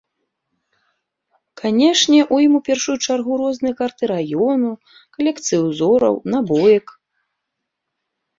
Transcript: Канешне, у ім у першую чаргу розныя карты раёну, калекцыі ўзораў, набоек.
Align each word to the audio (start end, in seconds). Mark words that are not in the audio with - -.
Канешне, 1.61 2.19
у 2.37 2.39
ім 2.45 2.53
у 2.59 2.61
першую 2.69 2.95
чаргу 3.05 3.33
розныя 3.43 3.73
карты 3.83 4.03
раёну, 4.13 4.71
калекцыі 5.19 5.59
ўзораў, 5.67 6.15
набоек. 6.37 6.87